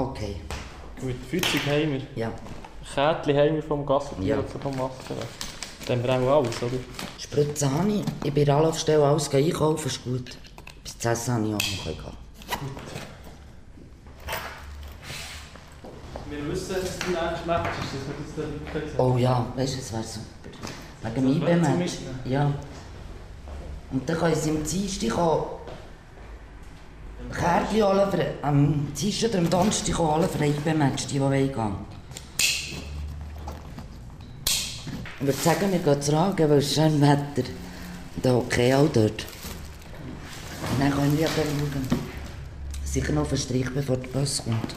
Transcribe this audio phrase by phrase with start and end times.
[0.00, 0.36] Okay,
[1.00, 2.00] Gut, Fützig haben wir.
[2.16, 2.32] ja.
[2.94, 4.36] Kärtchen haben wir vom Gassentier Ja.
[4.36, 4.42] ja.
[4.60, 5.14] vom Masken.
[5.86, 6.72] Dann haben wir auch alles, oder?
[7.18, 8.04] Spritze habe ich.
[8.24, 10.36] Ich bin in der Anlaufstelle alles einkaufen, ist gut.
[10.82, 12.16] Bis zu essen habe ich auch noch gehen.
[16.30, 19.74] Wir wissen, dass die nächste Match ist, dass wir das dann nicht Oh ja, weißt
[19.74, 21.14] du, das wäre super.
[21.14, 21.92] Wegen dem IB-Match.
[22.24, 22.52] Ja.
[23.92, 25.59] Und dann können sie am Dienstag auch
[27.32, 31.52] Kärtchen holen für, am Dienstag oder am Donnerstag holen für ein IB-Match, die, die wollen
[31.52, 31.74] gehen.
[35.20, 37.48] Ich würde sagen, wir gehen zu Ragen, weil es schön Wetter.
[38.24, 39.26] Der Hockey auch dort.
[40.72, 41.88] Und dann können wir aber schauen.
[42.84, 44.74] Sicher noch auf den Strich, bevor der Bus kommt.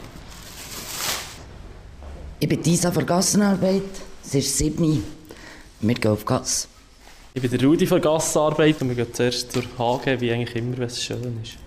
[2.40, 3.82] Ich bin Isa von Gassenarbeit.
[4.24, 4.98] Es ist 7 Uhr.
[5.80, 6.68] Wir gehen auf Gas.
[7.32, 10.78] Ich bin der Rudi von Gassarbeit und wir gehen zuerst zur HG, wie eigentlich immer,
[10.78, 11.63] wenn es schön ist.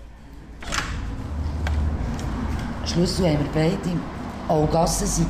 [2.88, 3.96] Schlüssel haben wir beide.
[4.48, 5.28] Oh, Gassensiege.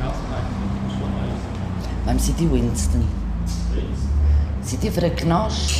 [0.00, 2.06] Ja, das schon nice.
[2.06, 3.06] Wem sind die Winston?
[4.62, 5.70] Sind die für einen Knast?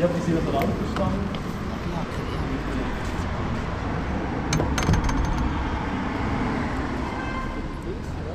[0.00, 1.46] Ja, die sind so lang gestanden.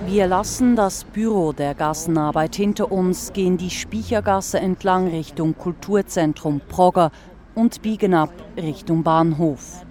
[0.07, 7.11] Wir lassen das Büro der Gassenarbeit hinter uns, gehen die Spiechergasse entlang Richtung Kulturzentrum Progger
[7.55, 9.85] und biegen ab Richtung Bahnhof.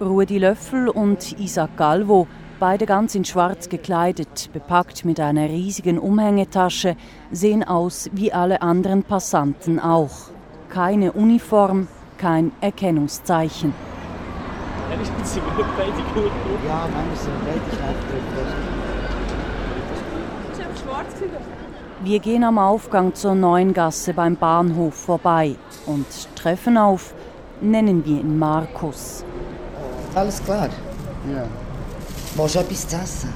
[0.00, 2.26] Rudi Löffel und Isaac Galvo,
[2.58, 6.96] beide ganz in schwarz gekleidet, bepackt mit einer riesigen Umhängetasche,
[7.30, 10.30] sehen aus wie alle anderen Passanten auch.
[10.68, 13.72] Keine Uniform, kein Erkennungszeichen.
[14.90, 16.32] Wenigstens sind wir beide gut.
[16.66, 18.63] Ja, manchmal sind beide schlecht
[22.04, 26.04] Wir gehen am Aufgang zur neuen Gasse beim Bahnhof vorbei und
[26.36, 27.14] treffen auf,
[27.62, 29.24] nennen wir ihn Markus.
[30.14, 30.68] Alles klar.
[31.32, 31.44] Ja.
[32.36, 33.32] Willst du etwas zu essen?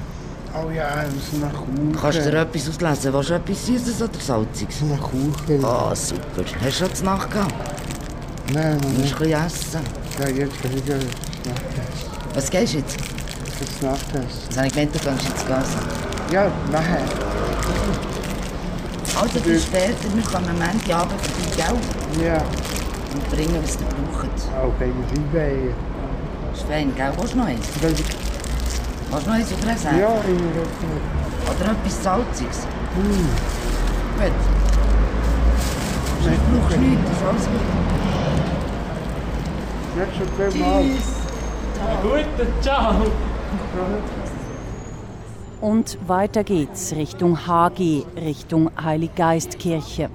[0.53, 1.97] Oh ja, wir sind nach Kuchen.
[1.99, 3.13] Kannst du dir etwas auslesen?
[3.13, 4.81] Willst du etwas Süßes oder Salziges?
[4.81, 5.65] Nach Kuchen.
[5.65, 6.43] Oh, super.
[6.63, 7.53] Hast du schon zu Nacht gehabt?
[8.53, 9.81] Nein, Du nein, musst ein bisschen essen.
[10.19, 12.09] Ja, jetzt kann ich ja Nachtessen.
[12.35, 12.97] Was gehst du jetzt?
[13.59, 14.27] Jetzt Nachtessen.
[14.47, 15.67] Das habe ich gemeint, du gehst jetzt Gas.
[16.31, 17.01] Ja, nachher.
[19.19, 22.25] Also bis später, wir kommen am Ende Abend vorbei, gell?
[22.25, 22.37] Ja.
[23.13, 24.29] Und bringen, was ihr braucht.
[24.55, 25.73] Auch bei den Scheiben.
[26.51, 27.11] Das ist fein, gell?
[27.17, 27.67] Willst du noch eins?
[27.81, 27.99] Willst
[29.11, 29.97] du noch eins oder?
[29.99, 30.63] Ja, immer
[31.49, 32.59] Oder etwas Salziges?
[32.95, 33.29] Hm.
[34.17, 34.31] Gut.
[36.23, 37.65] Du brauchst nichts, das ist alles gut.
[40.15, 40.83] Schon zweimal.
[42.03, 42.95] Guten, ciao!
[45.61, 50.09] Und weiter geht's Richtung HG, Richtung Heiliggeistkirche.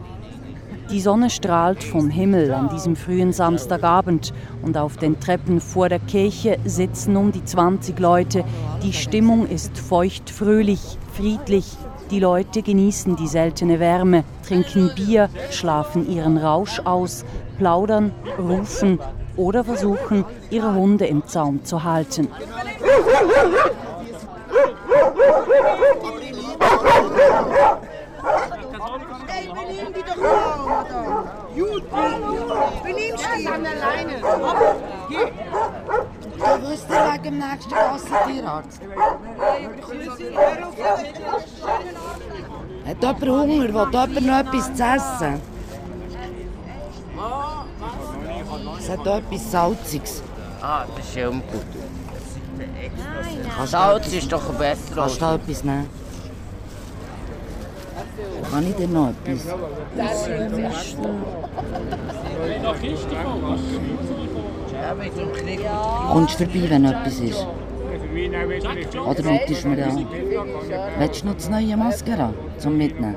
[0.90, 5.98] Die Sonne strahlt vom Himmel an diesem frühen Samstagabend und auf den Treppen vor der
[5.98, 8.44] Kirche sitzen um die 20 Leute.
[8.82, 11.76] Die Stimmung ist feucht-fröhlich, friedlich.
[12.10, 17.24] Die Leute genießen die seltene Wärme, trinken Bier, schlafen ihren Rausch aus,
[17.58, 18.98] plaudern, rufen
[19.36, 22.28] oder versuchen, ihre Hunde im Zaum zu halten.
[29.26, 31.30] Ey, benimm dich doch mal, Madame.
[31.54, 31.82] Gut,
[32.84, 33.48] benimmst dich.
[33.48, 34.14] an alleine.
[35.08, 35.32] Geh.
[36.36, 38.80] Du wirst dir wegen dem nächsten Gassentierarzt.
[42.86, 43.62] Hat jemand Hunger?
[43.62, 45.40] Will jemand noch etwas zu essen?
[48.78, 50.22] Es hat etwas Salziges.
[50.60, 51.42] Ah, das ist du
[53.66, 56.03] Salz ist doch besser Kannst du etwas nehmen?
[58.50, 59.46] Kann ich dir noch etwas?
[66.12, 67.46] Kommst du vorbei, wenn etwas ist?
[69.06, 70.06] Oder rutest du mir an?
[70.98, 73.16] Willst du noch das neue Mascara zum Mitnehmen?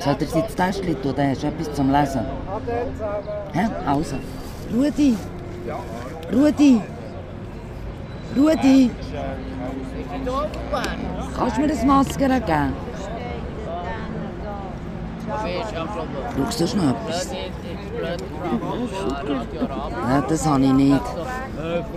[0.00, 2.24] Soll er sich das Täschchen tun, dann hast du etwas zum Lesen.
[3.52, 3.68] Hä?
[3.86, 4.16] Also.
[4.74, 5.16] Rudi!
[6.32, 6.80] Rudi!
[8.36, 8.90] Rudi!
[11.40, 12.74] Kannst du mir das Mascara geben?
[16.36, 17.32] Brauchst du sonst noch etwas?
[20.10, 21.00] Ja, das habe ich nicht.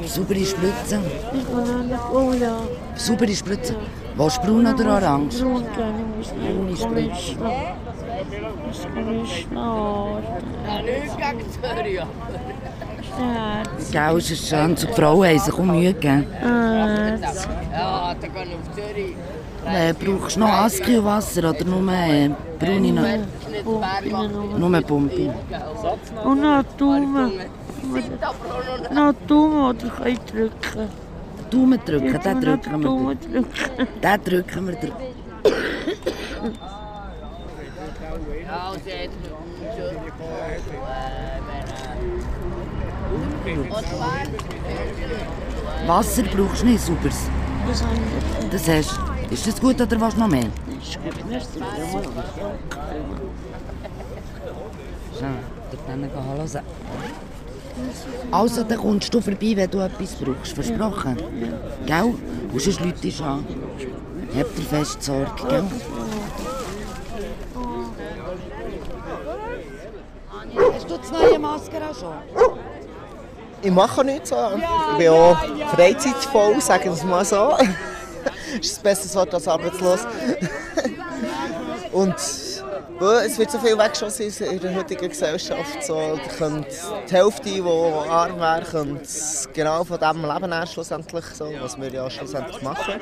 [0.05, 0.99] Saubere Spritze.
[2.95, 3.75] Saubere Spritze.
[4.15, 5.39] Willst du braun oder orange?
[5.41, 7.35] braun gerne muss Braune nicht Spritze.
[8.65, 10.23] Das kann ich schnarchen.
[10.65, 12.62] Herz, Gell, ist es schön.
[13.19, 16.25] Die Frauen haben sich auch Mühe gegeben.
[16.42, 18.15] Ja.
[19.65, 22.30] Äh, brauchst du noch Askio-Wasser oder nur äh,
[22.60, 23.25] braune?
[24.57, 25.33] Nur Pumpe.
[26.24, 27.31] Und noch Daumen.
[28.94, 30.89] Noch dumm oder kann ich drücken?
[31.50, 32.89] Daumen drücken, den drücken wir.
[32.89, 33.88] Daumen drücken.
[34.01, 34.92] Den drücken wir.
[45.85, 47.27] Wasser brauchst du nicht, sauberes.
[47.67, 48.49] Das habe ich.
[48.49, 49.33] Das hast du.
[49.33, 50.45] Ist das gut oder was noch mehr?
[50.65, 51.29] Das ist gut.
[51.29, 51.59] Merci.
[55.19, 55.25] Schau,
[55.71, 56.65] dort hinten Hallo sagen.
[58.31, 60.53] Also, dann kommst du vorbei, wenn du etwas brauchst.
[60.53, 61.17] Versprochen?
[61.85, 62.13] Gell?
[62.51, 63.45] Und sonst Leute dich an.
[64.37, 65.63] Habt ihr fest Sorge, gell?
[70.73, 72.62] Hast du das neue Maske auch schon?
[73.63, 74.36] Ich mache nichts so.
[74.92, 75.38] Ich bin auch
[75.74, 77.56] freizeitvoll, sagen wir es mal so.
[77.57, 77.68] das
[78.62, 80.00] ist das beste Wort als arbeitslos.
[81.94, 82.15] Und
[83.11, 85.83] es wird so viel weggeschossen in der heutigen Gesellschaft.
[85.83, 89.09] So, die Hälfte, die arm wäre, könnte
[89.53, 92.95] genau von diesem Leben schlussendlich, so, was wir ja schlussendlich machen.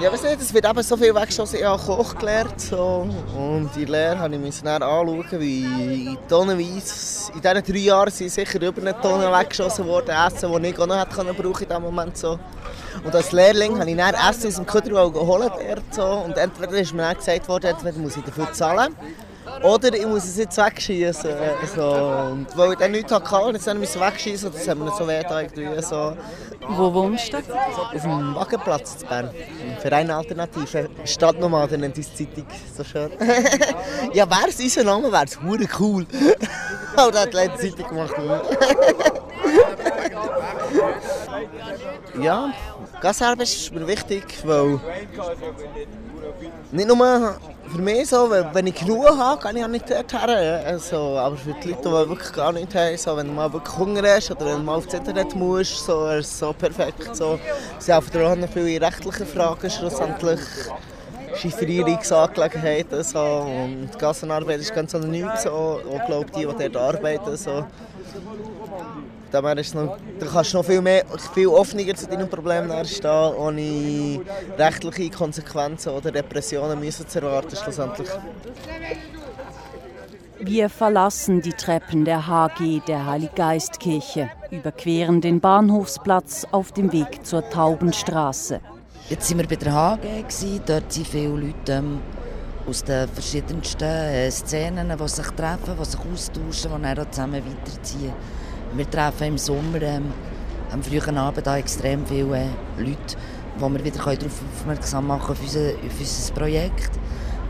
[0.00, 1.58] Ja, weiß nicht, es wird eben so viel weggeschossen.
[1.58, 6.16] Ich habe Koch gelernt so, und in der Lehre habe ich mich dann anschauen, wie
[6.28, 10.78] tonnenweise, in diesen drei Jahren sind sicher über eine Tonne weggeschossen worden, Essen, das ich
[10.78, 12.16] auch noch hätte brauchen in diesem Moment.
[12.16, 12.38] So.
[13.04, 15.52] Und als Lehrling habe ich dann Essen aus dem Kühlschrank geholt.
[15.90, 16.04] So.
[16.04, 18.79] Und entweder ist mir dann gesagt worden, entweder muss ich dafür zahlen
[19.62, 21.30] oder ich muss es jetzt wegschießen.
[21.74, 21.82] So.
[21.82, 24.52] Und weil ich dann nichts hatte, jetzt musste ich wegschießen.
[24.52, 26.16] Das hat mir so weh getan, so.
[26.68, 27.38] Wo wohnst du?
[27.38, 29.30] Auf dem Wagenplatz in Bern.
[29.34, 30.88] Im Verein Alternative.
[31.04, 32.46] Stadtnomaden nennt uns die Zeitung
[32.76, 33.10] so schön.
[34.12, 35.38] ja, wäre es unser Name, wäre es
[35.80, 36.06] cool.
[36.96, 38.14] Aber das hat die Zeitung gemacht.
[42.18, 42.52] Ja,
[43.00, 44.80] Gasarbeit ist mir wichtig, weil
[46.72, 47.36] nicht nur
[47.70, 50.20] für mich so, wenn ich genug habe, kann ich auch nicht dorthin.
[50.66, 53.76] Also, aber für die Leute, die wirklich gar nicht haben, so, wenn du mal wirklich
[53.76, 57.14] Hunger hast oder wenn du mal aufs Internet musst, so, ist es so perfekt.
[57.14, 57.38] So.
[57.78, 60.40] Sie helfen auch noch viele rechtliche Fragen schlussendlich.
[61.34, 67.36] Chiffrierungsangelegenheiten so, und Gassenarbeit ist ganz anonym, so, auch glaube die, die dort arbeiten.
[67.36, 67.64] So.
[69.30, 71.04] Daher ist noch, da kannst du noch viel, mehr,
[71.34, 74.20] viel offener zu deinen Problemen stehen, ohne
[74.58, 78.08] rechtliche Konsequenzen oder Repressionen müssen zu erwarten schlussendlich.
[80.42, 87.48] Wir verlassen die Treppen der HG der Heiliggeistkirche, überqueren den Bahnhofsplatz auf dem Weg zur
[87.50, 88.60] Taubenstraße.
[89.10, 90.60] Jetzt waren wir bei der HG.
[90.64, 92.00] Dort sind viele Leute ähm,
[92.66, 97.42] aus den verschiedensten äh, Szenen, die sich treffen, die sich austauschen, die dann auch zusammen
[97.44, 98.12] weiterziehen.
[98.72, 100.12] Wir treffen im Sommer ähm,
[100.72, 102.46] am frühen Abend auch extrem viele äh,
[102.78, 103.16] Leute,
[103.58, 104.16] wo wir wieder darauf
[104.60, 106.90] aufmerksam machen auf unser, auf unser Projekt.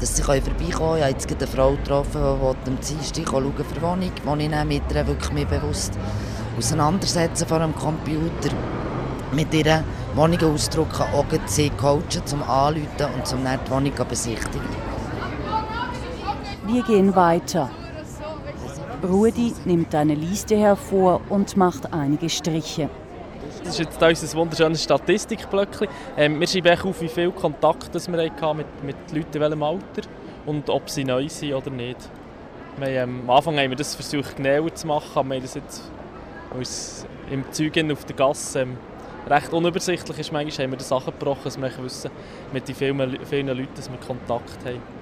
[0.00, 0.96] Dass sie vorbeikommen können.
[0.96, 4.68] Ich habe jetzt eine Frau getroffen, die am Dienstag schauen für Wohnung, wo ich dann
[4.68, 5.92] mit ihr wirklich mich bewusst
[6.56, 8.50] auseinandersetzen vor dem Computer
[9.32, 9.84] mit ihrer
[10.14, 14.68] Wohnung ausdrucken, auch sie coachen, zum Anrufen und zum die Wohnung besichtigen.
[16.66, 17.70] Wir gehen weiter.
[19.04, 22.90] Rudi nimmt eine Liste hervor und macht einige Striche.
[23.64, 25.88] Das ist jetzt unser wunderschönes Statistikblöckchen.
[26.16, 30.02] Ähm, wir schreiben auf, wie viel Kontakt wir hatten mit, mit Leuten in welchem Alter
[30.46, 31.98] und ob sie neu sind oder nicht.
[32.78, 35.54] Wir ähm, am Anfang haben wir das versucht genauer zu machen, aber wir haben das
[35.54, 35.90] jetzt
[36.54, 38.76] uns im Zeugen auf der Gasse ähm,
[39.28, 40.32] recht unübersichtlich ist.
[40.32, 42.10] Manchmal haben wir das abgebrochen, dass wir wissen,
[42.52, 44.99] mit den vielen, vielen Leuten dass wir Kontakt haben.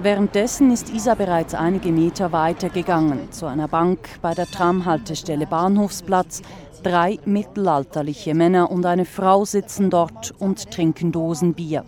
[0.00, 6.42] Währenddessen ist Isa bereits einige Meter weiter gegangen, zu einer Bank bei der Tramhaltestelle Bahnhofsplatz.
[6.84, 11.84] Drei mittelalterliche Männer und eine Frau sitzen dort und trinken Dosen Bier.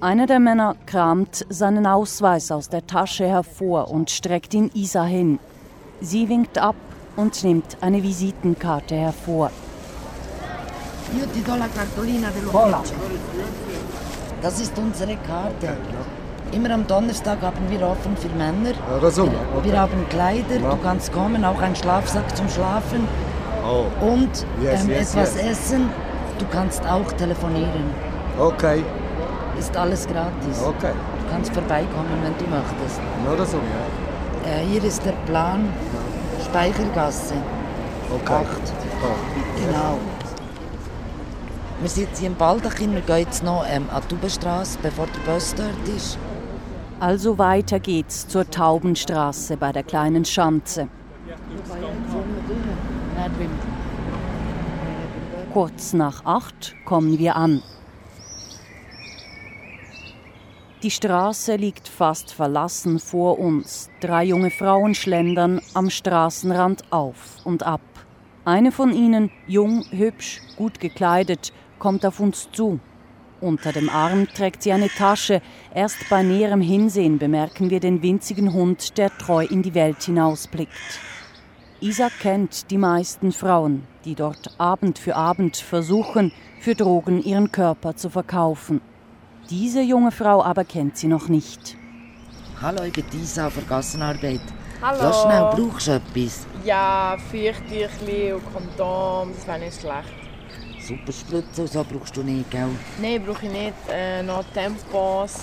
[0.00, 5.38] Einer der Männer kramt seinen Ausweis aus der Tasche hervor und streckt ihn Isa hin.
[6.00, 6.74] Sie winkt ab
[7.14, 9.52] und nimmt eine Visitenkarte hervor.
[14.42, 15.76] Das ist unsere Karte.
[16.52, 18.74] Immer am Donnerstag haben wir offen für Männer.
[19.62, 23.08] Wir haben Kleider, du kannst kommen, auch einen Schlafsack zum Schlafen.
[23.64, 24.28] Oh, Und
[24.60, 25.44] Yes, ähm, yes, etwas yes.
[25.52, 25.88] essen.
[26.38, 27.84] Du kannst auch telefonieren.
[28.38, 28.82] okay,
[29.58, 30.62] Ist alles gratis.
[30.66, 30.92] okay.
[31.20, 33.00] Du kannst vorbeikommen, wenn du möchtest.
[33.24, 33.58] Nur das so.
[33.58, 35.68] Äh, hier ist der Plan.
[36.44, 37.34] Speichergasse.
[38.14, 38.34] Okay.
[38.34, 38.72] Acht.
[39.56, 39.98] Genau.
[41.80, 42.92] Wir sind hier im Baldachin.
[42.94, 46.18] Wir gehen jetzt noch ähm, an die Taubenstrasse, bevor der Bus dort ist.
[47.02, 50.86] Also weiter geht's zur Taubenstraße bei der kleinen Schanze.
[55.52, 57.60] Kurz nach acht kommen wir an.
[60.84, 63.90] Die Straße liegt fast verlassen vor uns.
[64.00, 67.80] Drei junge Frauen schlendern am Straßenrand auf und ab.
[68.44, 72.78] Eine von ihnen, jung, hübsch, gut gekleidet, kommt auf uns zu.
[73.42, 75.42] Unter dem Arm trägt sie eine Tasche.
[75.74, 80.70] Erst bei näherem Hinsehen bemerken wir den winzigen Hund, der treu in die Welt hinausblickt.
[81.80, 86.30] Isa kennt die meisten Frauen, die dort Abend für Abend versuchen,
[86.60, 88.80] für Drogen ihren Körper zu verkaufen.
[89.50, 91.76] Diese junge Frau aber kennt sie noch nicht.
[92.60, 94.40] Hallo, ich bin Isa von Gassenarbeit.
[94.80, 94.98] Hallo.
[95.02, 96.46] Lass schnell, brauchst du etwas?
[96.64, 100.21] Ja, Feuchttüchli und Kondom, das wäre nicht schlecht.
[100.86, 102.68] Super Spritze und so brauchst du nicht, gell?
[103.00, 103.74] Nein, brauche ich nicht.
[103.88, 105.34] Äh, noch Tempos.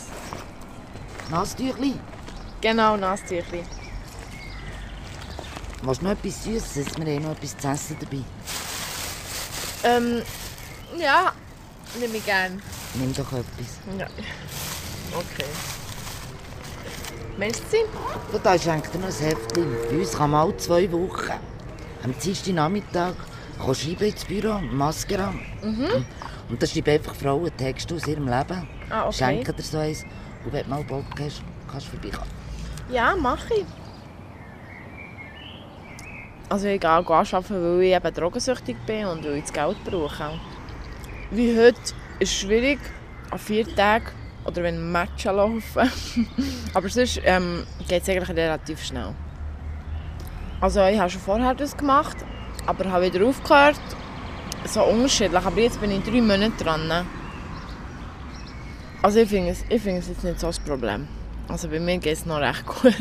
[1.29, 1.93] Nasstüchli?
[2.62, 3.63] Genau, Nasstüchli.
[5.81, 6.98] Willst du noch etwas Süßes?
[6.98, 8.24] Wir haben noch etwas zu essen dabei.
[9.84, 10.22] Ähm,
[10.98, 11.31] ja,
[12.00, 12.62] nehme ich gern.
[12.96, 13.79] Nimm doch etwas.
[13.98, 14.08] Ja.
[15.13, 15.50] Okay.
[17.38, 17.86] Merci.
[18.31, 19.74] Du, da schenkt dir noch ein Heftchen.
[19.89, 21.31] Bei uns kann man alle zwei Wochen
[22.03, 23.15] am Dienstag
[23.63, 25.39] Kann schreiben ins Büro, Maske an.
[25.62, 26.06] Mhm.
[26.50, 28.68] Und da schreiben einfach Frauen Texte aus ihrem Leben.
[28.89, 29.18] Ah, okay.
[29.18, 30.06] Schenken dir so eins.
[30.46, 32.32] Und wenn du mal Bock hast, kannst du vorbeikommen.
[32.89, 33.66] Ja, mache ich.
[36.50, 40.39] Also ich gehe arbeiten, weil ich eben drogensüchtig bin und weil ich das Geld brauche.
[41.30, 41.80] Wie heute
[42.20, 42.80] ist es schwierig,
[43.30, 44.08] an vier Tagen
[44.46, 45.62] oder wenn Matches laufen.
[46.74, 49.13] Aber sonst ähm, geht es eigentlich relativ schnell.
[50.60, 52.18] Also ich habe schon vorher das gemacht,
[52.70, 53.80] aber habe wieder aufgehört.
[54.66, 57.06] So unterschiedlich, aber jetzt bin ich drei Monate dran.
[59.02, 61.08] Also ich finde es, ich finde es jetzt nicht so das Problem.
[61.48, 62.96] Also bei mir geht es noch recht gut.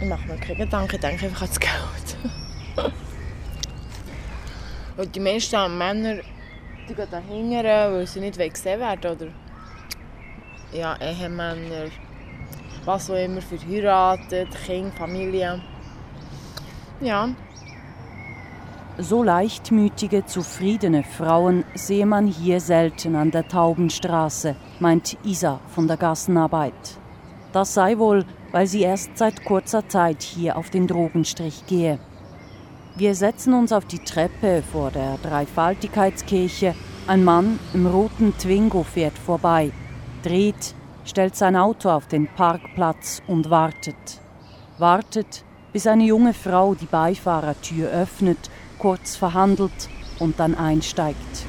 [0.00, 2.92] Ich mache mir keine Gedanken, ich denke einfach an das Geld.
[4.96, 6.20] Und die meisten Männer
[6.88, 9.26] die gehen da hingern, weil sie nicht gesehen werden oder
[10.72, 11.88] ja, Ehemänner,
[12.84, 15.60] was auch immer, verheiratet, Kinder, Familie.
[17.00, 17.28] Ja.
[19.02, 25.96] So leichtmütige, zufriedene Frauen sehe man hier selten an der Taubenstraße, meint Isa von der
[25.96, 26.98] Gassenarbeit.
[27.54, 31.98] Das sei wohl, weil sie erst seit kurzer Zeit hier auf den Drogenstrich gehe.
[32.94, 36.74] Wir setzen uns auf die Treppe vor der Dreifaltigkeitskirche.
[37.06, 39.72] Ein Mann im roten Twingo fährt vorbei,
[40.22, 40.74] dreht,
[41.06, 44.20] stellt sein Auto auf den Parkplatz und wartet.
[44.76, 45.42] Wartet,
[45.72, 51.46] bis eine junge Frau die Beifahrertür öffnet, kurz verhandelt und dann einsteigt.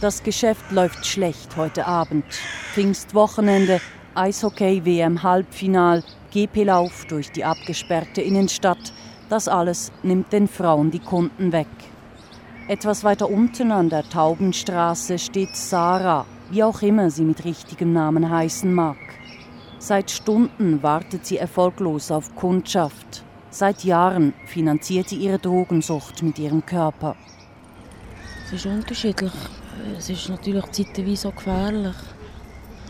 [0.00, 2.24] Das Geschäft läuft schlecht heute Abend.
[2.72, 3.80] Pfingstwochenende,
[4.14, 6.02] Eishockey-WM-Halbfinal,
[6.32, 8.92] GP-Lauf durch die abgesperrte Innenstadt.
[9.28, 11.68] Das alles nimmt den Frauen die Kunden weg.
[12.68, 18.30] Etwas weiter unten an der Taubenstraße steht Sarah, wie auch immer sie mit richtigem Namen
[18.30, 18.96] heißen mag.
[19.82, 23.24] Seit Stunden wartet sie erfolglos auf Kundschaft.
[23.50, 27.16] Seit Jahren finanziert sie ihre Drogensucht mit ihrem Körper.
[28.46, 29.32] Es ist unterschiedlich.
[29.98, 31.96] Es ist natürlich zeitweise auch gefährlich.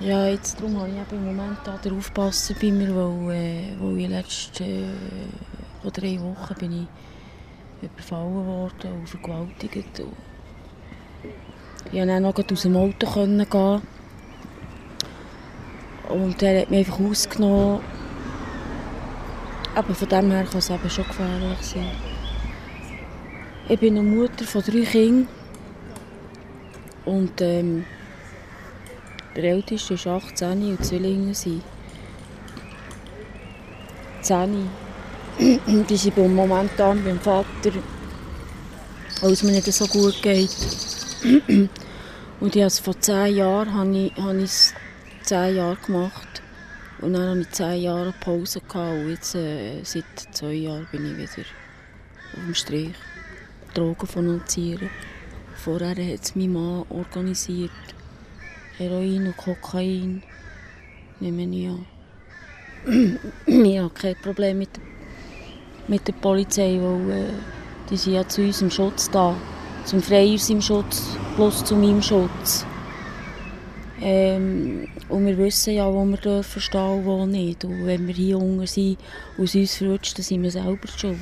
[0.03, 4.09] Ja, jetzt darum habe ich im Moment den Aufpasser bei mir, weil, äh, weil ich
[4.09, 9.99] letzte äh, drei Wochen bin ich überfallen worden und vergewaltigt.
[11.87, 13.47] Ich konnte dann noch aus dem Auto gehen.
[16.13, 17.81] Und er hat mich einfach ausgenommen.
[19.75, 21.91] Aber von dem her kann es eben schon gefährlich sein.
[23.69, 25.29] Ich bin eine Mutter von drei Kindern.
[27.05, 27.85] Und ähm,
[29.35, 31.63] der älteste ist 18 und Zwillinge sind
[34.21, 34.69] 10.
[35.89, 37.73] Die sind momentan beim Vater,
[39.21, 40.51] weil es mir nicht so gut geht.
[42.41, 44.75] Und ich habe vor 10 Jahren habe ich, habe ich
[45.23, 46.43] 10 Jahre gemacht.
[47.01, 48.61] Und dann hatte ich 10 Jahre Pause.
[48.61, 48.77] Gehabt.
[48.77, 51.47] Und jetzt, äh, seit 2 Jahren bin ich wieder
[52.33, 52.95] auf dem Strich.
[53.75, 54.91] Drogen finanzieren.
[55.55, 57.71] Vorher hat es mein Mann organisiert.
[58.79, 60.23] Heroin und Kokain.
[61.21, 61.87] Nehme ich an.
[63.47, 64.71] ich habe kein Problem mit,
[65.89, 67.33] mit der Polizei, weil äh,
[67.89, 69.35] die sind ja zu unserem Schutz da.
[69.85, 72.67] Zum Freier seinem Schutz, plus zu meinem Schutz.
[74.05, 77.65] Ähm, und wir wissen ja, wo wir dürfen stehen und wo nicht.
[77.65, 78.99] Und wenn wir hier unten sind
[79.37, 81.19] und uns verrutscht, dann sind wir selber schuld.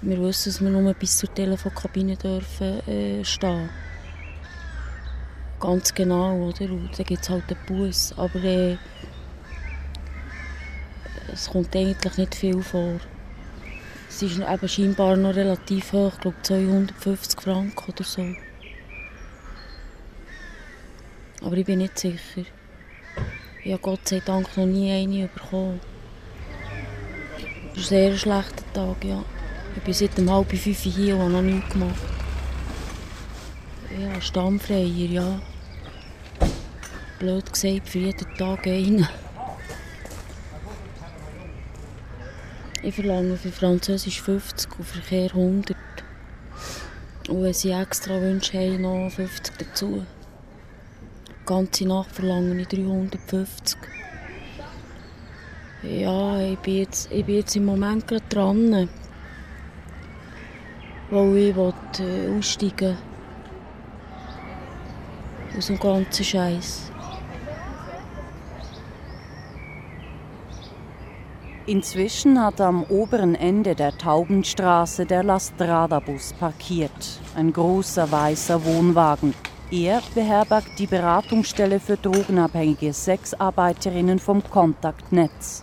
[0.00, 3.68] Wir wissen, dass wir nur bis zur Telefonkabine dürfen äh, stehen.
[5.60, 6.70] Ganz genau, oder?
[6.70, 8.14] Und dann gibt es halt einen Bus.
[8.16, 8.78] Aber äh,
[11.30, 12.98] es kommt eigentlich nicht viel vor.
[14.08, 18.24] Es ist eben scheinbar noch relativ hoch, ich glaube 250 Franken oder so.
[21.42, 22.44] Aber ich bin nicht sicher.
[23.64, 25.80] Ich habe Gott sei Dank noch nie eine bekommen.
[27.74, 29.22] Das war ein sehr schlechter Tag, ja.
[29.76, 31.94] Ich bin seit um halb fünf hier und habe noch nichts gemacht.
[34.00, 35.40] Ja, Stammfreier, ja.
[37.18, 39.06] Blöd gesagt, für jeden Tag einen.
[42.82, 45.76] Ich verlange für Französisch 50 und Verkehr 100.
[47.28, 50.06] Und wenn sie extra Wünsche haben, noch 50 dazu.
[51.48, 53.78] Ganze Nacht verlange ich 350.
[55.82, 58.90] Ja, ich bin jetzt, ich bin jetzt im Moment gerade dran.
[61.10, 62.98] Weil ich will, äh, aussteigen
[65.56, 66.92] aus dem ganzen Scheiß.
[71.64, 77.20] Inzwischen hat am oberen Ende der Taubenstraße der La Strada-Bus parkiert.
[77.34, 79.32] Ein großer weißer Wohnwagen.
[79.70, 85.62] Er beherbergt die Beratungsstelle für drogenabhängige Sexarbeiterinnen vom Kontaktnetz.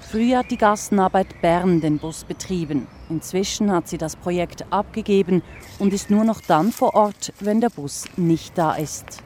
[0.00, 2.86] Früher hat die Gassenarbeit Bern den Bus betrieben.
[3.10, 5.42] Inzwischen hat sie das Projekt abgegeben
[5.78, 9.22] und ist nur noch dann vor Ort, wenn der Bus nicht da ist.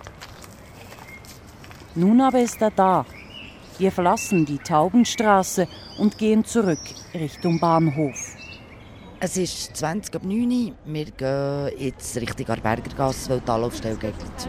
[1.94, 3.06] Nun aber ist er da.
[3.78, 6.80] Wir verlassen die Taubenstraße und gehen zurück
[7.14, 8.37] Richtung Bahnhof.
[9.20, 10.72] Es ist 20 ab 9 Uhr.
[10.84, 14.48] Wir gehen jetzt Richtung Arbergergasse, weil die Anlaufstelle geht zu.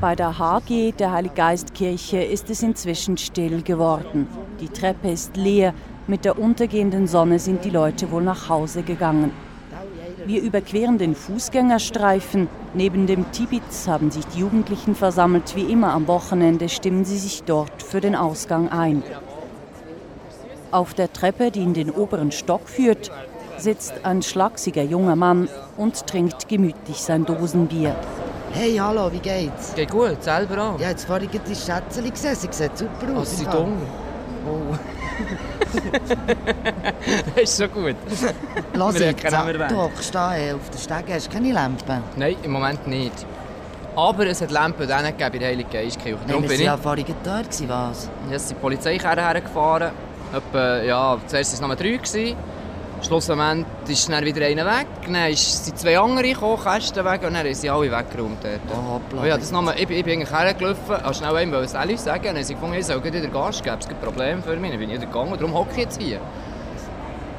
[0.00, 4.26] Bei der HG der Heiliggeistkirche ist es inzwischen still geworden.
[4.60, 5.72] Die Treppe ist leer.
[6.08, 9.30] Mit der untergehenden Sonne sind die Leute wohl nach Hause gegangen.
[10.24, 12.48] Wir überqueren den Fußgängerstreifen.
[12.74, 15.56] Neben dem Tibitz haben sich die Jugendlichen versammelt.
[15.56, 19.02] Wie immer am Wochenende stimmen sie sich dort für den Ausgang ein.
[20.70, 23.10] Auf der Treppe, die in den oberen Stock führt,
[23.58, 27.96] sitzt ein schlachsiger junger Mann und trinkt gemütlich sein Dosenbier.
[28.52, 29.74] Hey, hallo, wie geht's?
[29.74, 30.80] Geht gut, selber auch.
[30.80, 33.32] Ja, jetzt vorhin die Schätzchen gesehen, sie sieht super aus.
[33.32, 33.72] Oh, sie dumm.
[34.46, 34.76] Oh.
[37.34, 37.96] Das ist so gut.
[38.74, 42.02] Lass jetzt, du hockst da äh, auf der Stege, hast keine Lampe?
[42.16, 43.26] Nein, im Moment nicht.
[43.94, 46.16] Aber es hat Lampen dann gegeben bei der Heiligen Geistkirche.
[46.20, 48.10] Nein, Darum wir waren ja vorhin dort, gewesen, was?
[48.30, 49.90] Ja, es sind die Polizeikerren hergefahren.
[50.32, 51.96] Etwa, ja, zuerst waren es nur drei.
[51.98, 52.36] Gewesen.
[53.04, 53.66] Schlussendlich
[53.98, 54.86] ist dann wieder einer weg.
[55.06, 58.38] Dann sind zwei andere gekommen, Kästen weg, und dann haben sie alle weggeräumt.
[58.42, 58.60] Dort.
[59.20, 61.96] Oh, ja, das nochmal, ich, bin- ich bin eigentlich hergelaufen, habe schnell einem wollte Sally
[61.98, 64.56] sagen, und dann sie gefunden, ich soll wieder Gas geben, es gibt ein Problem für
[64.56, 64.70] mich.
[64.70, 66.20] Dann bin ich wieder gegangen, darum hocke ich jetzt hier.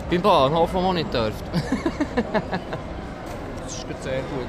[0.10, 1.44] Beim Bahnhof, wo man nicht dürft.
[3.64, 4.48] das ist sehr gut.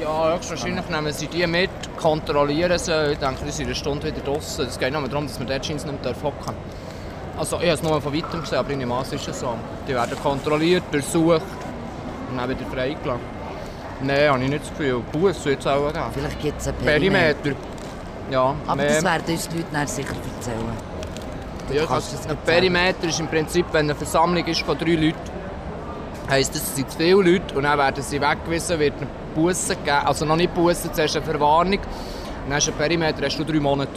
[0.00, 3.12] Ja, höchstwahrscheinlich nehmen sie die mit, kontrollieren sie.
[3.12, 4.66] Ich denke, die sind eine Stunde wieder draußen.
[4.66, 6.54] Es geht nur darum, dass wir dort nicht hocken dürfen.
[7.38, 9.54] Also, ich habe es nur von weitem gesehen, aber in dem Maß ist es so.
[9.88, 11.40] Die werden kontrolliert, durchsucht
[12.30, 13.20] und dann wieder freigelassen.
[14.02, 15.00] Nein, habe ich nicht das Gefühl.
[15.12, 16.04] Bus wird es auch geben.
[16.12, 17.52] Vielleicht gibt es einen Perimeter.
[18.30, 18.86] Ja, Aber mehr.
[18.94, 20.56] das werden uns die Leute dann sicher erzählen.
[21.68, 22.36] Du Ja, kannst das, ein.
[22.44, 25.16] Perimeter ist im Prinzip, wenn eine Versammlung ist von drei Leuten,
[26.28, 29.76] heisst das, es sind zu viele Leute und dann werden sie weggewiesen, wird eine Busse
[29.76, 30.04] geben.
[30.04, 31.78] Also noch nicht Busse, zuerst eine Verwarnung.
[32.46, 33.90] Dann hast du einen Perimeter, hast du drei Monate.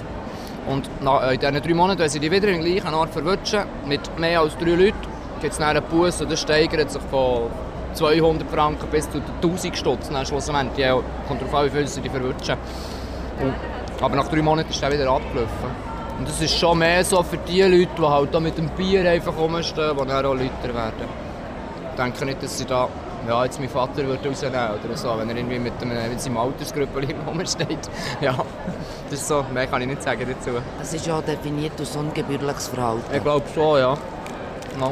[0.68, 4.18] Und nach, in diesen drei Monaten, wenn sie dich wieder im gleichen Ort verwutschen, mit
[4.18, 4.96] mehr als drei Leuten,
[5.42, 7.52] gibt es einen Bus und das steigert sich von
[7.94, 10.10] 200 Franken bis zu 1000 Stutz.
[10.28, 12.58] Schlussendlich, ja, kommt darauf an, wie viel sie dich verwutschen.
[13.42, 13.54] Und,
[14.02, 15.96] aber nach drei Monaten ist er wieder abgelaufen.
[16.18, 19.10] Und das ist schon mehr so für die Leute, die halt da mit dem Bier
[19.10, 21.26] einfach rumstehen, die dann auch Leute werden.
[21.92, 22.88] Ich denke nicht, dass sie da,
[23.28, 26.38] ja, jetzt mein Vater würde rausnehmen oder so, wenn er irgendwie mit, einem, mit seinem
[26.38, 27.90] Altersgruppe rumsteht.
[28.22, 28.36] Ja,
[29.10, 30.58] das ist so, mehr kann ich nicht sagen dazu.
[30.80, 33.04] Das ist ja definiert als ungebührliches Verhalten.
[33.14, 33.98] Ich glaube schon, ja.
[34.80, 34.92] No.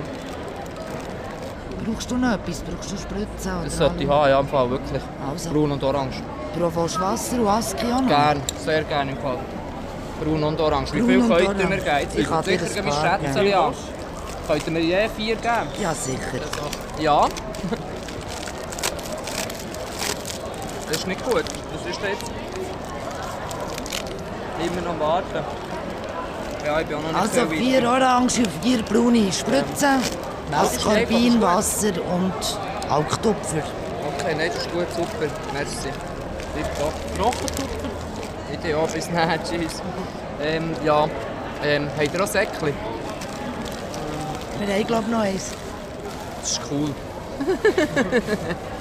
[1.85, 2.61] Brauchst du noch etwas?
[2.61, 3.51] Brauchst du Spritzen?
[3.53, 5.01] oder Das sollte ich haben, ja, im Fall, wirklich.
[5.29, 5.49] Also.
[5.51, 6.21] Braun und orange.
[6.57, 8.07] Brauchst du Wasser und Aski auch noch?
[8.07, 9.37] Gern, sehr gerne im Fall.
[10.23, 10.93] Braun und orange.
[10.93, 11.97] Wie Braun viel und könnt ihr mir geben?
[12.01, 13.73] Jetzt Ich kann dir sicher ein Schätzchen an.
[14.47, 15.67] Könnt ihr mir je vier geben?
[15.81, 16.19] Ja, sicher.
[16.99, 17.27] Ja.
[20.87, 21.43] Das ist nicht gut.
[21.43, 22.31] Das ist jetzt.
[24.65, 25.45] Immer noch warten.
[26.65, 30.01] Ja, ich bin auch noch nicht Also vier Orange und vier braune Spritzen,
[30.51, 32.33] Ascorbin, Wasser und
[32.89, 33.63] Alktupfer.
[34.15, 35.27] Okay, nein, das ist gut, super.
[35.51, 35.89] Merci.
[36.55, 36.93] Tipptopp.
[37.17, 37.89] Trockentupfer?
[38.53, 39.81] Ideal bis nachher, tschüss.
[40.41, 41.07] Ähm, ja,
[41.63, 42.73] ähm, habt ihr auch Säckchen?
[44.59, 45.51] Wir haben, glaube ich, noch eins.
[46.41, 46.93] Das ist cool.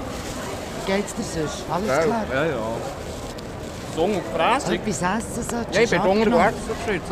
[0.87, 1.64] Geht's dir sonst?
[1.71, 2.25] Alles Ja, klar?
[2.33, 2.57] Ja, ja.
[3.95, 4.81] Song und Fräsig?
[4.81, 7.05] Etwas essen solltest Ja, ich bin du so geschrieben.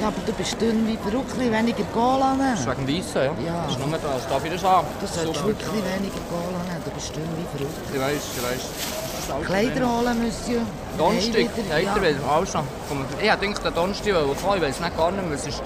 [0.00, 2.50] Ja, aber du bist dünn wie verrückt, weniger Cola nehmen.
[2.56, 3.22] Das ist wegen Weissen, ja?
[3.46, 3.62] Ja.
[3.64, 4.22] Das ist nur das.
[4.44, 4.86] Ich das haben?
[5.00, 5.46] Du solltest Super.
[5.48, 7.78] wirklich weniger Cola nehmen, du bist dünn wie verrückt.
[7.94, 9.46] Ich weiss, ich weiss.
[9.46, 10.62] Kleider holen, Monsieur.
[10.98, 11.94] Donnerstag, wieder, ja.
[12.02, 12.58] will also.
[12.88, 15.58] Komm, Ich gedacht, der Donnerstag wollte kommen, ich weiß nicht gar nicht mehr, was es
[15.60, 15.64] war.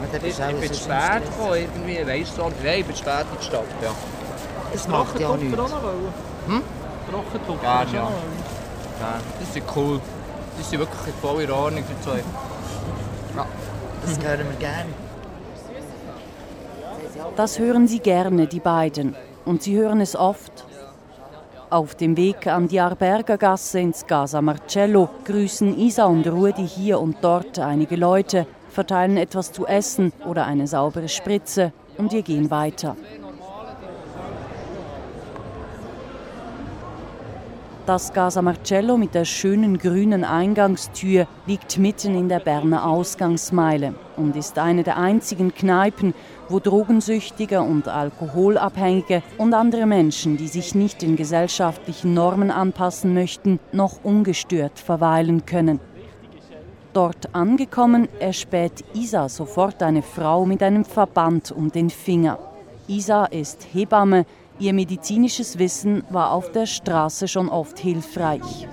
[0.00, 2.42] Ja, Ich, du auch bin spät gekommen, irgendwie, weiss so.
[2.62, 3.90] Nein, ich bin spät in die Stadt, ja.
[4.74, 5.56] Das macht ja nichts.
[6.48, 6.62] Hm?
[7.60, 8.02] Gerne, ja.
[8.02, 8.10] ja.
[9.38, 10.00] Das ist cool.
[10.56, 12.18] Das ist wirklich voll in Ordnung für zwei.
[13.36, 13.46] Ja.
[14.02, 14.90] Das hören wir gerne.
[17.36, 19.14] Das hören sie gerne, die beiden.
[19.44, 20.66] Und sie hören es oft.
[21.70, 27.16] Auf dem Weg an die Arbergergasse ins Casa Marcello grüßen Isa und Rudi hier und
[27.22, 32.96] dort einige Leute, verteilen etwas zu essen oder eine saubere Spritze und wir gehen weiter.
[37.86, 44.36] Das Casa Marcello mit der schönen grünen Eingangstür liegt mitten in der Berner Ausgangsmeile und
[44.36, 46.14] ist eine der einzigen Kneipen,
[46.48, 53.60] wo Drogensüchtige und Alkoholabhängige und andere Menschen, die sich nicht den gesellschaftlichen Normen anpassen möchten,
[53.70, 55.78] noch ungestört verweilen können.
[56.94, 62.38] Dort angekommen, erspäht Isa sofort eine Frau mit einem Verband um den Finger.
[62.86, 64.24] Isa ist Hebamme,
[64.58, 68.68] ihr medizinisches Wissen war auf der Straße schon oft hilfreich.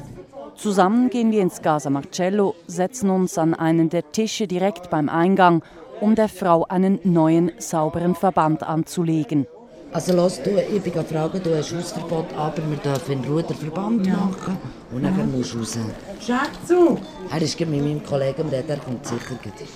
[0.56, 5.64] Zusammen gehen wir ins Casa Marcello, setzen uns an einen der Tische direkt beim Eingang,
[6.00, 9.48] um der Frau einen neuen, sauberen Verband anzulegen.
[9.92, 13.58] Also los, du, ich bin gefragt, du hast Hausverbot, aber wir dürfen in Ruhe den
[13.58, 14.58] Verband machen
[14.94, 15.78] und dann musst du raus.
[16.26, 16.98] Schatzu!
[17.30, 19.68] Er ist mit meinem Kollegen Reden, er kommt sicher gleich.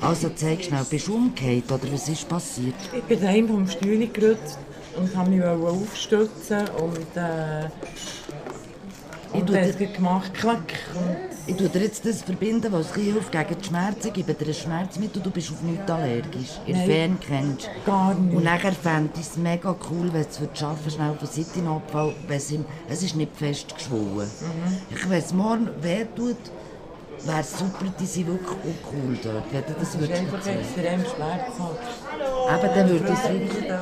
[0.00, 2.74] Also zeig schnell, bist du umgekehrt oder was ist passiert?
[2.92, 4.58] Ich bin daheim vom Stuhl gerutscht
[4.96, 7.66] und habe mich aufstützen und äh,
[9.34, 10.72] Ich und dir- es gemacht, klack.
[11.44, 14.06] Ich tue dir jetzt das verbinden, was es hilft gegen die Schmerzen.
[14.08, 16.60] Ich gebe dir ein Schmerzmittel, du bist auf nichts allergisch.
[16.68, 16.86] Nein.
[16.86, 18.36] Fern kennst Gar nicht.
[18.36, 22.36] Und nachher fände ich es mega cool, wenn es für Arbeiten schnell von Seitenabfall, wenn
[22.36, 24.28] es, ihm, es ist nicht fest geschwollen.
[24.40, 24.76] Mhm.
[24.94, 26.36] Ich, wenn es morgen weh tut,
[27.26, 30.58] wäre super, die sind wirklich auch cool dort, wenn du das würdest erzählen.
[30.60, 31.80] extrem schmerzhaft.
[32.48, 33.72] Eben, dann würde ich es wirklich,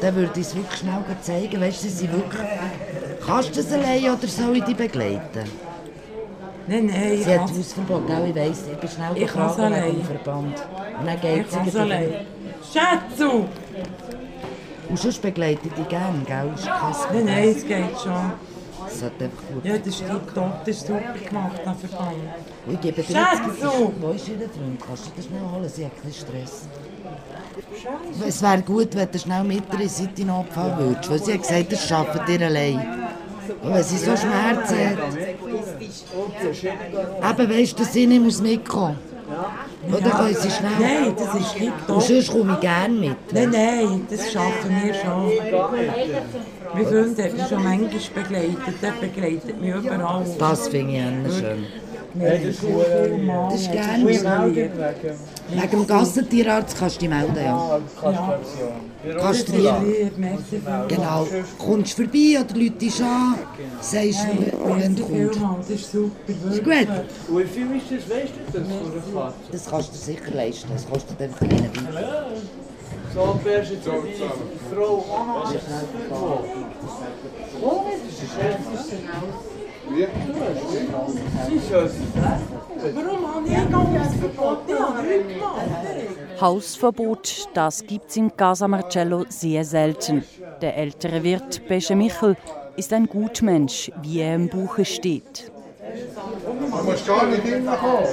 [0.00, 1.60] dann würde ich wirklich schnell zeigen.
[1.60, 2.40] Weißt du, sie sind wirklich...
[3.26, 5.50] Kannst du das allein oder soll ich dich begleiten?
[6.66, 8.26] Nein, nein, Sie hat Hausverbot, gell?
[8.30, 10.62] Ich weiss, ich bin schnell Ich gefragt wegen dem Verband.
[10.98, 12.26] Und dann geht sie allein.
[12.72, 13.46] Schatzu!
[14.88, 16.52] Und sonst begleite ich dich gerne, gell?
[17.12, 18.32] Nein, nein, es geht schon.
[18.94, 22.16] Es hat einfach gut Ja, das ist tipptopp, das ist super gemacht, der Verband.
[22.70, 23.42] Ich gebe dir jetzt...
[24.00, 24.80] Wo ist Ihr Freund?
[24.86, 25.68] Kannst du das schnell holen?
[25.68, 26.68] Sie hat ein bisschen Stress.
[28.26, 31.72] Es wäre gut, wenn du schnell mit ihr in Seitenabfall würdest, weil sie hat gesagt,
[31.72, 33.08] das schafft ihr allein.
[33.62, 34.78] Und wenn sie so Schmerzen
[37.22, 37.38] hat...
[37.40, 38.96] Eben, weißt du, sie nicht muss mitkommen
[39.88, 39.98] muss.
[39.98, 40.70] Oder können sie schnell...
[40.78, 41.96] Nein, das ist tipptopp.
[41.96, 43.32] Und sonst komme ich gerne mit.
[43.32, 45.32] Nein, nein, das schaffen wir schon.
[46.74, 50.24] Mein Freund hat mich schon manchmal begleitet, der begleitet mich überall.
[50.38, 51.66] Das finde ich auch schön.
[52.14, 52.62] Das ist
[53.50, 54.06] Das ist gerne.
[54.06, 57.80] Wegen dem Gassentierarzt kannst du dich melden, ja.
[59.82, 60.88] Lieb, merci vielmals.
[60.88, 61.26] Genau.
[61.58, 63.34] Kommst du vorbei oder läutest an,
[63.80, 65.70] sagst du, wenn du kommst.
[65.70, 66.10] das ist super.
[66.28, 66.88] Ist wirklich.
[67.28, 67.38] gut?
[67.38, 69.34] Wie viel ist das, weißt du das, von der Fahrt?
[69.52, 70.70] Das kannst du dir sicher leisten.
[70.72, 71.84] Das kostet einfach einen Beitrag.
[73.14, 75.44] So, wärst jetzt so, die Frau Anna.
[77.62, 78.30] Oh, das ist
[81.48, 81.92] Sie ist es.
[82.94, 84.58] Warum habe ich ein Hausverbot?
[84.66, 86.40] Ich habe nichts gemacht.
[86.40, 90.24] Hausverbot, das gibt's im Casa Marcello sehr selten.
[90.60, 92.36] Der ältere Wirt Pesche Michel
[92.76, 95.52] ist ein Gutmensch, wie er im Buche steht.
[96.46, 98.08] Du musst gar nicht hinkommen.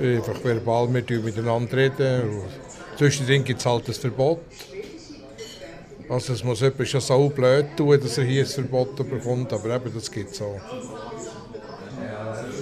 [0.00, 2.42] Einfach verbal mit miteinander reden.
[2.96, 4.40] Zwischendrin gibt es halt ein Verbot.
[6.08, 9.74] Also es muss jemand schon so blöd tun, dass er hier ein Verbot bekommt, aber
[9.74, 10.60] eben, das gibt es auch.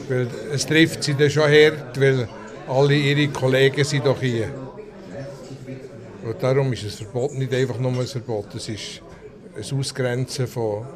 [0.09, 2.29] Weil es trifft sie dann schon hart, weil
[2.69, 4.49] alle ihre Kollegen sind doch hier.
[6.25, 9.03] Und darum ist ein Verbot nicht einfach nur ein Verbot, es ist
[9.57, 10.87] ein Ausgrenzen von,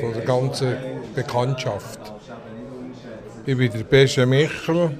[0.00, 0.76] von der ganzen
[1.14, 2.12] Bekanntschaft.
[3.44, 4.96] Ich bin der Pesche Michel,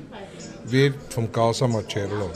[0.65, 2.31] Wirt vom Casa Marcello.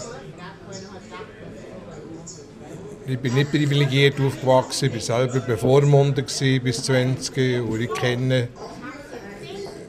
[3.09, 6.27] Ich bin nicht privilegiert aufgewachsen, ich war selber bevormundet
[6.63, 8.49] bis 20 und ich kenne,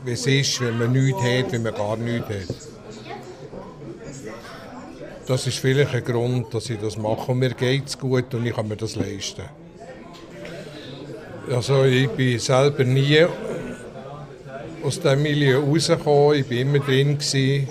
[0.06, 2.68] wie es ist, wenn man nichts hat, wenn man gar nichts hat.
[5.28, 7.32] Das ist vielleicht ein Grund, dass ich das mache.
[7.32, 9.44] Und mir geht es gut und ich kann mir das leisten.
[11.52, 13.26] Also ich bin selber nie
[14.84, 16.40] aus diesem Milieu rausgekommen.
[16.40, 17.18] Ich war immer drin.
[17.18, 17.68] Gewesen.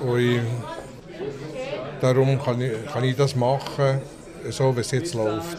[0.00, 0.40] Und ich,
[2.02, 4.00] darum kann ich, kann ich das machen,
[4.50, 5.58] so wie es jetzt läuft.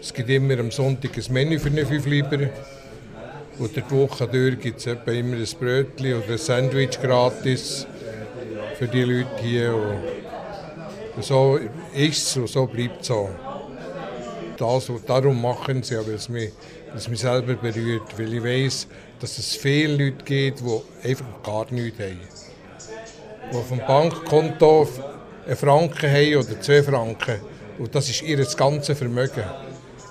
[0.00, 2.50] Es gibt immer am Sonntag ein Menü für eine 5 Lieber.
[3.58, 7.86] Und der Woche durch gibt es immer ein Brötchen oder ein Sandwich gratis
[8.78, 9.74] für die Leute hier.
[11.16, 11.58] Und so
[11.94, 13.30] ist es und so bleibt es so.
[14.56, 16.52] Das, darum machen sie, weil es mich,
[16.94, 18.16] es mich selber berührt.
[18.16, 18.88] Weil ich weiß,
[19.20, 22.20] dass es viele Leute gibt, die einfach gar nichts haben.
[23.50, 24.86] Die auf dem Bankkonto
[25.48, 27.36] einen Franken haben oder zwei Franken.
[27.78, 29.44] Und das ist ihr ganzes Vermögen.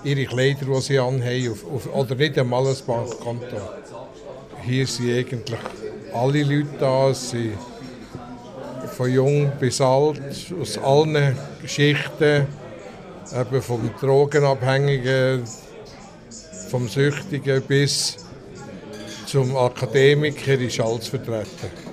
[0.02, 3.56] Ihre Kleider, die sie anhaben, auf, auf, oder nicht einmal ein Bankkonto.
[4.62, 5.58] Hier sind eigentlich
[6.12, 7.14] alle Leute da.
[7.14, 7.52] Sie
[8.96, 10.20] von jung bis alt,
[10.60, 12.46] aus allen Schichten,
[13.32, 15.44] eben vom Drogenabhängigen,
[16.68, 18.16] vom Süchtigen bis
[19.26, 21.87] zum Akademiker ist alles vertreten.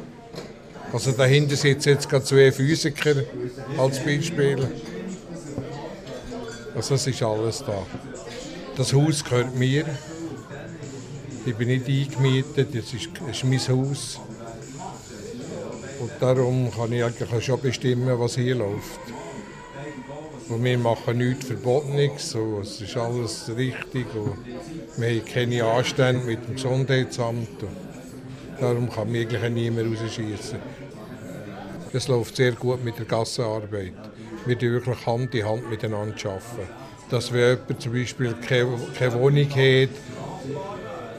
[0.96, 3.16] Also dahinter sitzen jetzt gerade zwei Physiker
[3.78, 4.66] als Beispiel.
[6.74, 7.86] Also es ist alles da.
[8.78, 9.84] Das Haus gehört mir.
[11.46, 14.22] Ich bin nicht eingemietet, es ist, ist mein Haus.
[16.00, 19.02] Und darum kann ich eigentlich schon bestimmen, was hier läuft.
[20.48, 24.06] Und wir machen nichts Verbotenes, so, es ist alles richtig.
[24.16, 24.38] Und
[24.96, 27.66] wir haben keine Anstände mit dem Gesundheitsamt.
[28.60, 30.60] Darum kann mich eigentlich niemand rausschießen.
[31.92, 33.94] Es läuft sehr gut mit der Gassenarbeit.
[34.46, 36.40] Wir arbeiten wirklich Hand in Hand miteinander.
[37.10, 39.90] Dass wenn jemand zum Beispiel keine, Wohnung hat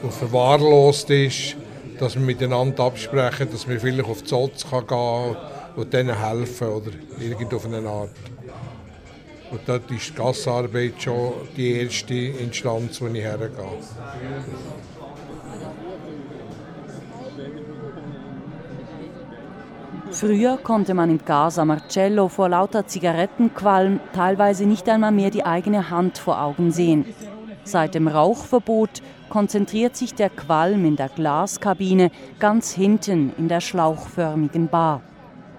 [0.01, 1.55] und verwahrlost ist,
[1.99, 5.35] dass wir miteinander absprechen, dass wir vielleicht auf die Zotz gehen kann
[5.75, 8.09] und denen helfen oder irgendeine Art.
[9.49, 13.49] Und dort ist die Gassenarbeit schon die erste Instanz, wo ich hergehe.
[20.19, 25.91] Früher konnte man im Casa Marcello vor lauter Zigarettenqualm teilweise nicht einmal mehr die eigene
[25.91, 27.05] Hand vor Augen sehen.
[27.63, 34.69] Seit dem Rauchverbot konzentriert sich der Qualm in der Glaskabine ganz hinten in der schlauchförmigen
[34.69, 35.03] Bar.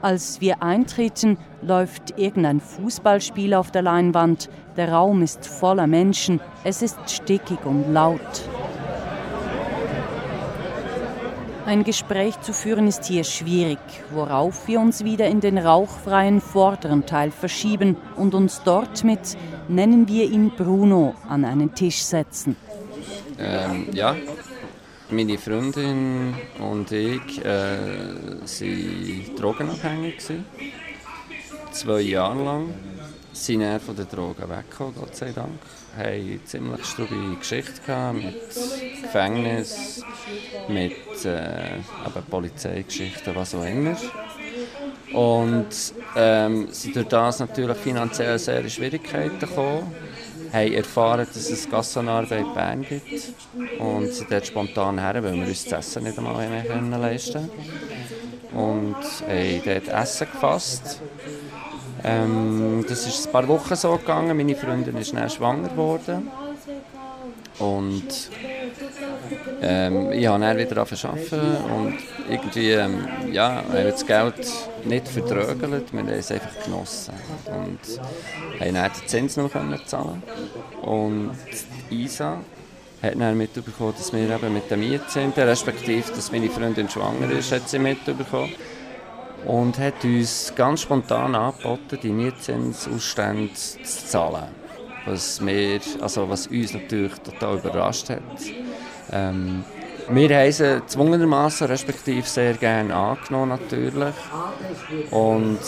[0.02, 4.50] Als wir eintreten, läuft irgendein Fußballspiel auf der Leinwand.
[4.76, 6.40] Der Raum ist voller Menschen.
[6.64, 8.42] Es ist stickig und laut.
[11.68, 13.78] Ein Gespräch zu führen ist hier schwierig,
[14.10, 19.36] worauf wir uns wieder in den rauchfreien vorderen Teil verschieben und uns dort mit,
[19.68, 22.56] nennen wir ihn Bruno, an einen Tisch setzen.
[23.38, 24.16] Ähm, ja,
[25.10, 27.76] meine Freundin und ich äh,
[28.40, 30.22] waren drogenabhängig.
[31.72, 32.74] Zwei Jahre lang.
[33.38, 35.48] Sind dann von den Drogen weggekommen, Gott sei Dank.
[35.96, 38.34] Wir hatten eine ziemlich strubige Geschichte gehabt, mit
[39.02, 40.02] Gefängnis,
[40.68, 41.78] mit äh,
[42.28, 43.96] Polizeigeschichten, was auch immer.
[45.14, 45.68] Und
[46.16, 49.94] ähm, sind durch das natürlich finanziell sehr in Schwierigkeiten gekommen
[50.52, 53.32] haben erfahren, dass es Gassenarbeit Bern gibt
[53.78, 57.50] und sind dort spontan her, weil wir uns das Essen nicht einmal mehr können leisten
[58.52, 61.00] und haben dort Essen gefasst.
[62.04, 64.36] Ähm, das ist ein paar Wochen so gegangen.
[64.36, 66.30] Meine Freundin ist dann schwanger geworden
[67.58, 68.30] und
[69.60, 71.94] ähm, ich habe dann wieder arbeiten und
[72.30, 74.52] irgendwie, ähm, ja, haben das Geld
[74.84, 77.14] nicht verdrögelt, wir haben es einfach genossen
[77.46, 79.50] und haben dann den Zins noch
[79.86, 80.22] zahlen
[80.82, 81.32] Und
[81.90, 82.38] Isa
[83.02, 87.30] hat dann mitbekommen, dass wir eben mit der Miete sind, respektive, dass meine Freundin schwanger
[87.30, 88.52] ist, hat sie mitbekommen.
[89.46, 94.48] Und hat uns ganz spontan angeboten, die Mietzinsausstände zu zahlen.
[95.06, 98.20] Was, wir, also was uns natürlich total überrascht hat.
[99.10, 99.64] Ähm,
[100.10, 104.14] wir haben sie zwungenermassen, respektive sehr gerne angenommen natürlich.
[105.10, 105.58] Und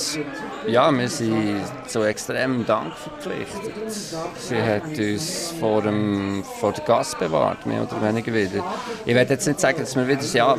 [0.66, 3.92] ja, wir sind zu extremem Dank verpflichtet.
[4.36, 8.64] Sie hat uns vor, dem, vor der Gas bewahrt, mehr oder weniger wieder.
[9.04, 10.56] Ich werde jetzt nicht sagen, dass wir wieder ja,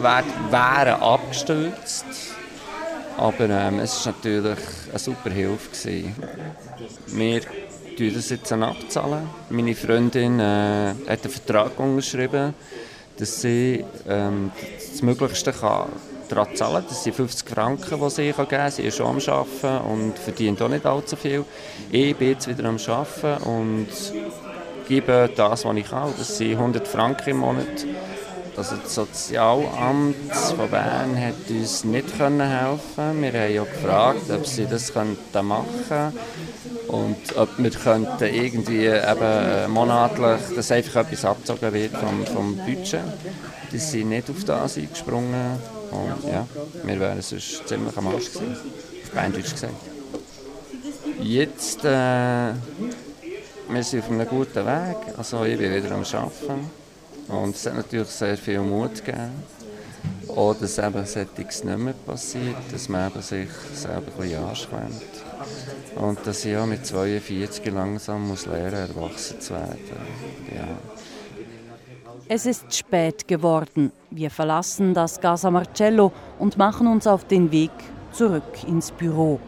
[0.51, 2.05] wären abgestürzt.
[3.17, 4.57] Aber ähm, es war natürlich
[4.89, 5.69] eine super Hilfe.
[5.69, 6.15] Gewesen.
[7.07, 9.27] Wir tun das jetzt abzahlen.
[9.49, 12.53] Meine Freundin äh, hat einen Vertrag unterschrieben
[13.21, 14.51] dass sie ähm,
[14.91, 15.89] das Möglichste kann
[16.27, 18.71] daran zahlen Das sind 50 Franken, die sie geben kann.
[18.71, 21.45] Sie ist schon am Arbeiten und verdient auch nicht allzu viel.
[21.91, 23.87] Ich bin jetzt wieder am Arbeiten und
[24.87, 26.13] gebe das, was ich kann.
[26.17, 27.85] Das sind 100 Franken im Monat.
[28.61, 34.67] Also das Sozialamt von Bern hat uns nicht helfen Wir haben ja gefragt, ob sie
[34.67, 36.19] das machen könnten.
[36.87, 43.01] Und ob wir könnten irgendwie eben monatlich, dass einfach etwas abgezogen wird vom, vom Budget.
[43.71, 45.57] Die sind nicht auf das eingesprungen.
[45.89, 46.45] Und ja,
[46.83, 48.57] wir wären sonst ziemlich am Arsch gewesen.
[49.05, 49.73] Auf Beindeutsch gesagt.
[51.19, 52.53] Jetzt, äh,
[53.69, 54.97] wir sind auf einem guten Weg.
[55.17, 56.80] Also ich bin wieder am Arbeiten.
[57.31, 59.43] Und es hat natürlich sehr viel Mut gegeben.
[60.27, 65.01] Oder dass eben solches nicht mehr passiert, dass man eben sich selber ein bisschen anschwemmt.
[65.95, 69.77] Und dass ich auch mit 42 langsam muss lernen, erwachsen zu werden.
[70.55, 70.67] Ja.
[72.27, 73.91] Es ist spät geworden.
[74.09, 77.71] Wir verlassen das Casa Marcello und machen uns auf den Weg
[78.13, 79.39] zurück ins Büro.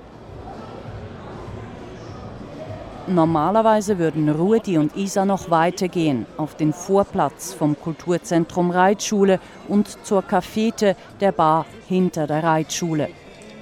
[3.08, 10.22] Normalerweise würden Rudi und Isa noch weitergehen auf den Vorplatz vom Kulturzentrum Reitschule und zur
[10.22, 13.10] Cafete der Bar hinter der Reitschule.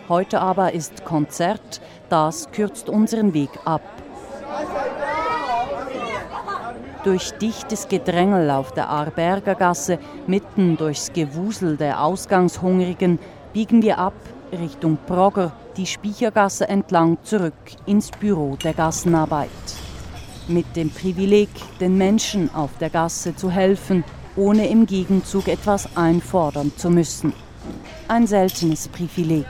[0.08, 3.82] Heute aber ist Konzert, das kürzt unseren Weg ab.
[7.04, 13.18] Durch dichtes Gedrängel auf der Arberger Gasse, mitten durchs Gewusel der Ausgangshungrigen,
[13.54, 14.14] biegen wir ab
[14.52, 17.54] Richtung Progger die Spiechergasse entlang zurück
[17.86, 19.50] ins Büro der Gassenarbeit.
[20.48, 24.04] Mit dem Privileg, den Menschen auf der Gasse zu helfen,
[24.36, 27.34] ohne im Gegenzug etwas einfordern zu müssen.
[28.08, 29.46] Ein seltenes Privileg.